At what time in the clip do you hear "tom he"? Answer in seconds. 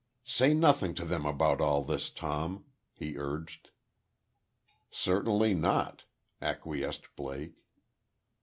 2.09-3.19